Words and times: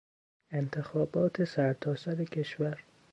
انتخابات 0.51 1.43
سرتاسر 1.43 2.23
کشور 2.25 2.83